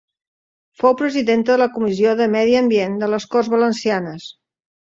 Fou 0.83 0.95
presidenta 1.01 1.53
de 1.53 1.59
la 1.63 1.69
Comissió 1.77 2.15
de 2.21 2.29
Medi 2.37 2.57
Ambient 2.65 2.99
de 3.05 3.13
les 3.15 3.31
Corts 3.37 3.55
Valencianes. 3.59 4.31